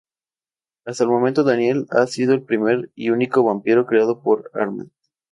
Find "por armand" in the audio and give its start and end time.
4.19-4.89